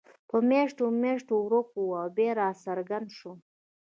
په 0.29 0.37
میاشتو 0.49 0.83
میاشتو 1.03 1.33
ورک 1.39 1.67
وو 1.73 1.97
او 2.01 2.07
بیا 2.15 2.31
راڅرګند 2.39 3.07
شو. 3.17 3.31